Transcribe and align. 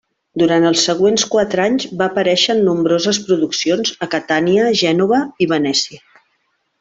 Durant 0.41 0.63
els 0.69 0.85
següents 0.87 1.25
quatre 1.33 1.63
anys, 1.65 1.85
va 1.99 2.07
aparèixer 2.07 2.55
en 2.55 2.63
nombroses 2.69 3.19
produccions 3.29 3.93
a 4.07 4.11
Catània, 4.15 4.65
Gènova 4.85 5.21
i 5.47 5.53
Venècia. 5.57 6.01